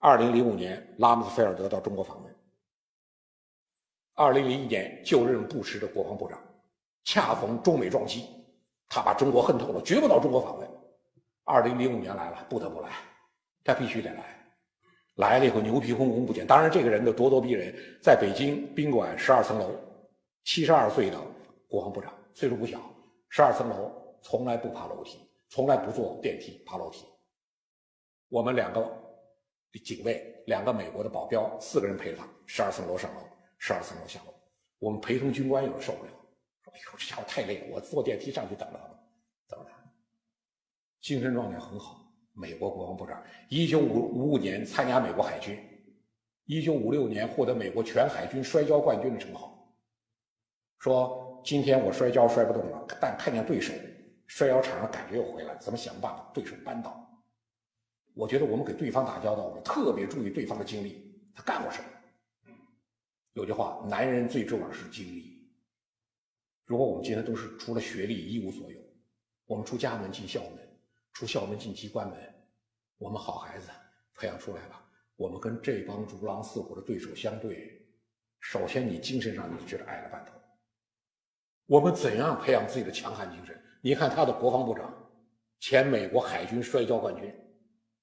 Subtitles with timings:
[0.00, 2.36] 二零零五年，拉姆斯菲尔德到中国访问。
[4.14, 6.38] 二零零一年就任布什的国防部长，
[7.02, 8.24] 恰逢中美撞击，
[8.88, 10.68] 他把中国恨透了，绝不到中国访问。
[11.42, 12.90] 二零零五年来了，不得不来，
[13.64, 14.36] 他必须得来。
[15.16, 16.46] 来了以后牛皮哄哄不减。
[16.46, 19.74] 当然，这个人的咄咄逼人，在北京宾馆十二层楼，
[20.44, 21.20] 七十二岁的
[21.68, 22.80] 国防部长，岁数不小，
[23.30, 23.90] 十二层楼
[24.22, 25.18] 从来不爬楼梯，
[25.48, 27.04] 从来不坐电梯爬楼梯。
[28.28, 28.88] 我们两个
[29.84, 33.20] 警卫，两个美国的保镖，四个人陪着他，十二层楼上楼，
[33.58, 34.34] 十二层楼下楼。
[34.78, 36.10] 我们陪同军官有的受不了，
[36.62, 38.96] 说：“哎呦，这家伙太累了，我坐电梯上去等着他们，
[39.48, 39.76] 等着他。”
[41.02, 42.12] 精神状态很好。
[42.32, 45.58] 美国国防部长，一九五五五年参加美国海军，
[46.44, 49.68] 一九五六年获得美国全海军摔跤冠军的称号。
[50.78, 53.72] 说今天我摔跤摔不动了，但看见对手，
[54.28, 57.07] 摔跤场上感觉又回来，怎么想办法对手扳倒？
[58.18, 62.52] 我觉得我们给对方打交道，我们特别注意对方的经历，他干过什么？
[63.34, 65.48] 有句话，男人最重要的是经历。
[66.64, 68.80] 如果我们今天都是除了学历一无所有，
[69.46, 70.68] 我们出家门进校门。
[71.12, 72.18] 出校门进机关门，
[72.98, 73.68] 我们好孩子
[74.14, 74.84] 培养出来了。
[75.14, 77.86] 我们跟这帮如狼似虎的对手相对，
[78.40, 80.32] 首先你精神上你就觉得矮了半头。
[81.66, 83.60] 我们怎样培养自己的强悍精神？
[83.80, 84.92] 你看他的国防部长，
[85.60, 87.32] 前美国海军摔跤冠军，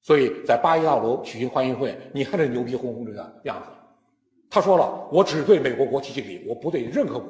[0.00, 3.68] 所以在八一大楼举行欢迎会，你看这牛皮哄哄这个样子。
[4.50, 7.22] 他说了，我只对美国国旗敬礼，我不对任何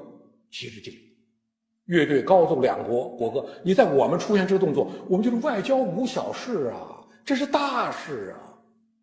[0.51, 1.17] 旗帜敬礼。
[1.87, 8.55] 乐队高奏两国国歌，你在我们出现这个动作，我们就是外交无小事啊，这是大事啊。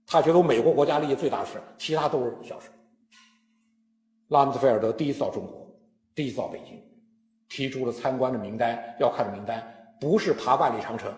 [0.08, 2.70] 他觉得美国国家利益最大事，其他都是小事。
[4.28, 5.68] 拉姆斯菲尔德第一次到中国，
[6.14, 6.80] 第一次到北京，
[7.50, 9.62] 提出了参观的名单，要看的名单
[10.00, 11.12] 不是爬万里长城，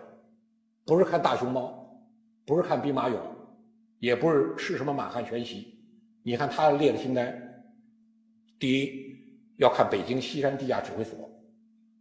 [0.85, 1.86] 不是看大熊猫，
[2.47, 3.17] 不是看兵马俑，
[3.99, 5.77] 也不是吃什么满汉全席。
[6.23, 7.63] 你看他列的清单，
[8.57, 9.15] 第一
[9.57, 11.29] 要看北京西山地下指挥所。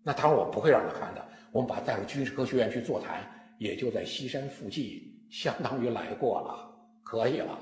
[0.05, 1.25] 那当然我不会让他看的。
[1.51, 3.29] 我们把他带到军事科学院去座谈，
[3.59, 6.71] 也就在西山附近，相当于来过了，
[7.03, 7.59] 可以了。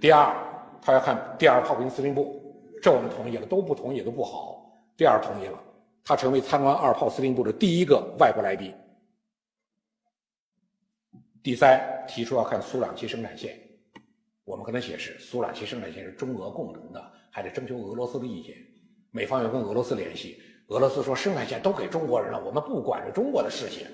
[0.00, 0.34] 第二，
[0.82, 2.42] 他要看第二炮兵司令部，
[2.82, 4.60] 这我们同意了，都不同意都不好。
[4.96, 5.60] 第二同意了，
[6.02, 8.74] 他成为参观二炮司令部的第一个外国来宾。
[11.44, 11.78] 第三，
[12.08, 13.54] 提出要看苏两七生产线，
[14.44, 18.56] 我们跟他解释，苏两七生产线是中俄共同的，还得征求俄罗斯的意见，
[19.10, 20.40] 美方要跟俄罗斯联系。
[20.68, 23.86] 俄罗斯说生产线都给中国人了，我们不管着中国的事情。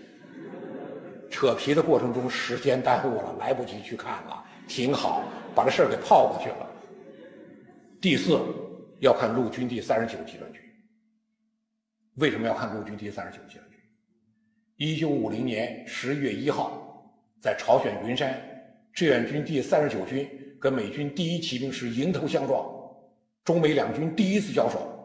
[1.28, 6.70] 扯皮的过程中时间耽误了，来不及去看了，挺好，把这事儿给泡过去了。
[8.00, 8.38] 第四，
[9.00, 10.62] 要看陆军第三十九集团军。
[12.14, 13.80] 为什么要看陆军第三十九集团军？
[14.76, 16.79] 一九五零年十一月一号，
[17.40, 18.38] 在朝鲜云山，
[18.92, 20.28] 志愿军第三十九军
[20.60, 22.62] 跟美军第一骑兵师迎头相撞，
[23.44, 24.96] 中美两军第一次交手。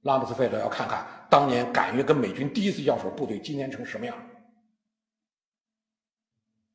[0.00, 4.16] 拉姆斯菲德要看看当年敢于跟美军第一次交手部队今天成什么样。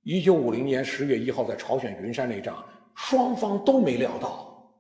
[0.04, 2.64] 一九五零年十月一号在朝鲜云山那仗，
[2.96, 4.72] 双方都没料到，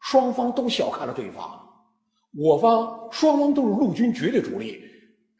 [0.00, 1.60] 双方都小看了对方。
[2.36, 4.80] 我方双方都是陆军绝对主力，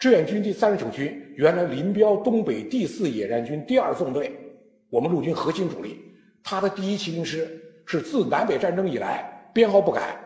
[0.01, 4.37] 志愿军第三十九军原来林彪东北第四野战军第二纵队，
[4.91, 6.13] 我们陆军核心主力，
[6.43, 10.19] 他的第一骑兵师是自南北战争以来编号不改。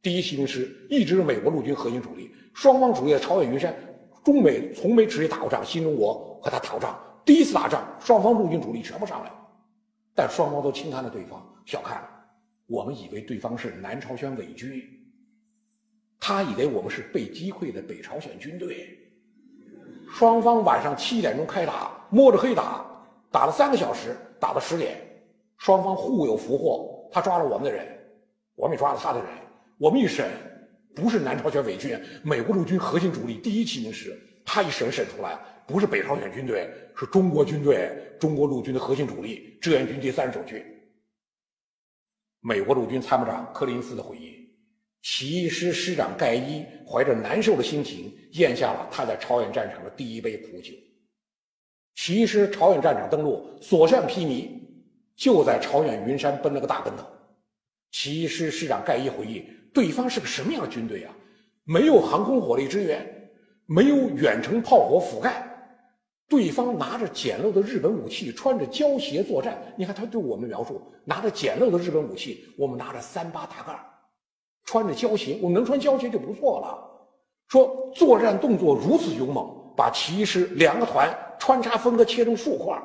[0.00, 3.74] 第一骑兵师一直是美国陆军核心主力，双方主力在朝鲜云山，
[4.22, 9.32] 中美从没直接打过仗，新中国和他打过仗，第一次打仗，双方陆军主力全部上来，
[10.14, 12.08] 但双方都轻看了对方，小看了，
[12.68, 14.80] 我们以为对方是南朝鲜伪军，
[16.20, 18.96] 他以为我们是被击溃的北朝鲜军队，
[20.12, 22.84] 双方晚上七点钟开打，摸着黑打，
[23.30, 25.00] 打了三个小时，打到十点，
[25.56, 27.86] 双方互有俘获，他抓了我们的人，
[28.54, 29.28] 我们也抓了他的人。
[29.78, 30.30] 我们一审，
[30.94, 34.14] 不是南朝鲜伪军，美国陆军核心主力第一骑兵师，
[34.44, 37.90] 他一审审出来，不是北朝鲜军队，是中国军队，
[38.20, 40.62] 中国陆军的核心主力，志愿军第三十九军。
[42.40, 44.41] 美国陆军参谋长柯林斯的回忆：
[45.02, 50.72] 骑师师长盖伊怀着难受的心情，咽下了他在朝鲜战场的第一杯苦酒。
[51.94, 54.48] 骑师朝鲜战场登陆，所向披靡，
[55.16, 57.04] 就在朝鲜云山奔了个大跟头。
[57.90, 59.44] 骑师师长盖伊回忆。
[59.74, 61.14] 对方是个什么样的军队啊？
[61.64, 63.30] 没有航空火力支援，
[63.64, 65.46] 没有远程炮火覆盖，
[66.28, 69.74] 对方拿着简陋的日本武器，穿着胶鞋作战。
[69.78, 73.80] 你看他对我们描述，拿着简陋的日本武器，我们拿着三八大盖儿，
[74.64, 76.88] 穿着胶鞋，我们能穿胶鞋就不错了。
[77.48, 82.80] 说作战动作如此勇猛，把骑师两个团穿插分割切成数块，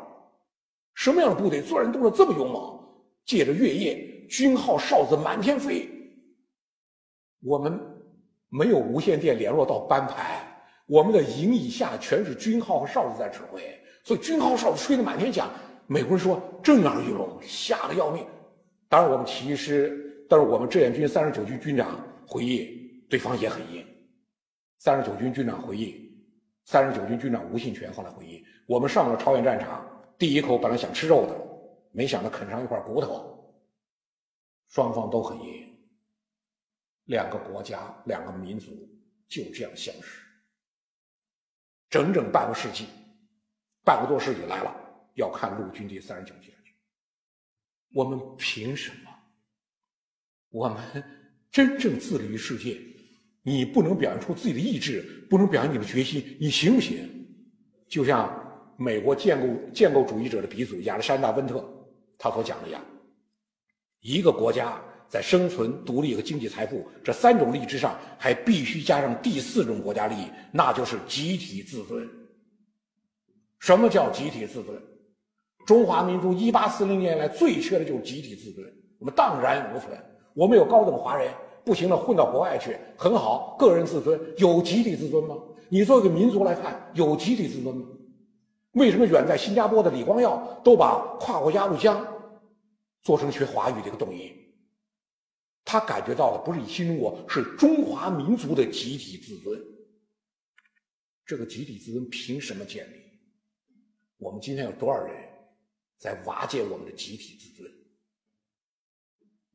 [0.96, 2.78] 什么样的部队作战动作这么勇猛？
[3.26, 5.88] 借着月夜，军号哨子满天飞。
[7.44, 7.80] 我们
[8.50, 10.42] 没有无线电联络到班排，
[10.88, 13.62] 我们的营以下全是军号和哨子在指挥，
[14.04, 15.50] 所以军号哨子吹得满天响。
[15.86, 18.26] 美国人说震耳欲聋，吓得要命。
[18.90, 23.86] 当然，我们骑师，但是我们志愿军三十九军军长回忆，对方也很硬。
[24.80, 26.12] 三十九军军长回忆，
[26.66, 29.88] 三十九军军长吴信全后来回忆，我们上了朝鲜战场，
[30.18, 31.36] 第一口本来想吃肉的，
[31.92, 33.34] 没想到啃上一块骨头。
[34.68, 35.66] 双方都很硬。
[37.06, 38.72] 两个国家，两个民族
[39.30, 40.22] 就这样相识，
[41.90, 42.86] 整整半个世纪，
[43.86, 44.76] 半个多世纪来了，
[45.14, 46.74] 要看陆军第三十九集团军，
[47.94, 49.07] 我们凭什么？
[50.50, 50.78] 我们
[51.52, 52.78] 真正自立于世界，
[53.44, 56.98] 你不能表现出自己的意志，不能表现你的决心，你行不行？
[57.88, 61.64] 就像美国建构建构主义者的鼻祖亚历山大温特
[62.18, 62.84] 他所讲的一样，
[64.02, 64.82] 一个国家。
[65.10, 72.06] 在生存、独立和经济财富这三种利益之上，还必须加上第四种国家利益，那就是集体自尊。
[73.60, 74.78] 什么叫集体自尊？
[75.66, 78.70] 中华民族一八四零年来最缺的就是集体自尊。
[79.00, 79.98] 我们荡然无存。
[80.38, 81.34] 我们有高等华人，
[81.66, 83.58] 不行了，混到国外去，很好。
[83.58, 85.36] 个人自尊有集体自尊吗？
[85.68, 87.88] 你作为一个民族来看，有集体自尊吗？
[88.74, 92.06] 为什么远在新加坡的李光耀都把跨过鸭绿江
[93.02, 94.32] 做成学华语的一个动因？
[95.66, 99.60] 他感觉到的不是新中国，是中华民族的集体自尊。
[101.26, 103.02] 这个集体自尊凭什么建立？
[104.18, 105.16] 我们今天有多少人
[105.98, 107.77] 在瓦解我们的集体自尊？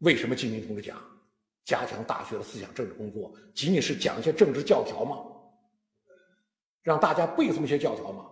[0.03, 0.97] 为什么金明同志讲
[1.65, 5.17] 加强大学的思想政治工作，仅仅是讲一些政治教条吗？
[6.83, 8.27] 让大家背诵一些教条吗？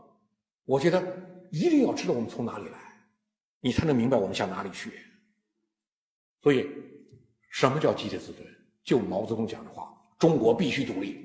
[0.64, 1.02] 我觉得
[1.50, 2.78] 一定要知道我们从哪里来，
[3.60, 4.92] 你才能明白我们向哪里去。
[6.42, 6.68] 所以。
[7.52, 8.46] 什么叫集体自尊？
[8.84, 11.18] 就毛泽东讲的话：中国必须独立，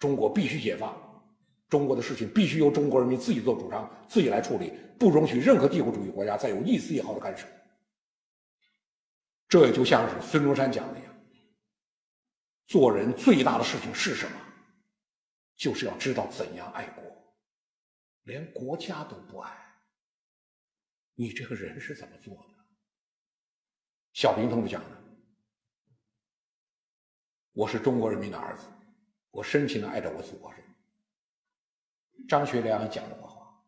[0.00, 0.92] 中国必须解放，
[1.68, 7.46] 中国的事情必须由中国人民自己做主张，自己来处理，不容许任何帝国主义国家再有一丝一毫的干涉。
[9.52, 11.14] 这也就像是孙中山讲的一样：
[12.68, 14.40] 做人最大的事情是什么？
[15.56, 17.04] 就是要知道怎样爱国。
[18.22, 19.54] 连国家都不爱，
[21.12, 22.64] 你这个人是怎么做的？
[24.14, 24.96] 小平同志讲的。
[27.52, 28.66] 我是中国人民的儿子，
[29.32, 30.64] 我深情的爱着我祖国人。
[32.26, 33.62] 张学良讲过话：“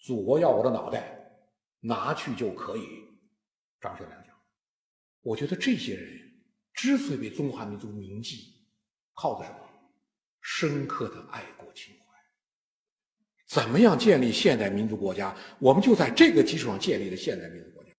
[0.00, 1.15] 祖国要我的脑袋，
[1.86, 2.82] 拿去就可以。”
[3.80, 4.34] 张学良讲。
[5.22, 6.08] 我觉得这些人
[6.72, 8.54] 之所以被中华民族铭记，
[9.14, 9.58] 靠的什么？
[10.40, 12.04] 深刻的爱国情怀。
[13.48, 15.36] 怎么样建立现代民族国家？
[15.58, 17.75] 我们就在这个基础上建立了现代民族。